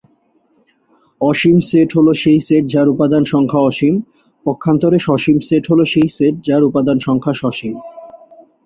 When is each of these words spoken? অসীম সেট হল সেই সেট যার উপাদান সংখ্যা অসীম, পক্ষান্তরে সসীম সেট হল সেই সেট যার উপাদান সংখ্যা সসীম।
অসীম 1.21 1.57
সেট 1.69 1.89
হল 1.97 2.07
সেই 2.13 2.39
সেট 2.39 2.63
যার 2.73 2.87
উপাদান 2.89 3.23
সংখ্যা 3.23 3.61
অসীম, 3.61 3.95
পক্ষান্তরে 4.45 4.97
সসীম 4.99 5.37
সেট 5.47 5.63
হল 5.71 5.79
সেই 5.83 6.07
সেট 6.17 6.35
যার 6.47 6.61
উপাদান 6.63 6.97
সংখ্যা 6.99 7.33
সসীম। 7.33 7.75